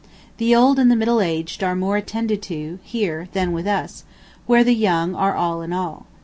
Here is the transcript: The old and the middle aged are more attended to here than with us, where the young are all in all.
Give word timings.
The 0.37 0.55
old 0.55 0.79
and 0.79 0.89
the 0.89 0.95
middle 0.95 1.21
aged 1.21 1.61
are 1.61 1.75
more 1.75 1.95
attended 1.95 2.41
to 2.49 2.79
here 2.81 3.27
than 3.33 3.51
with 3.51 3.67
us, 3.67 4.03
where 4.47 4.63
the 4.63 4.73
young 4.73 5.13
are 5.13 5.35
all 5.35 5.61
in 5.61 5.73
all. 5.73 6.07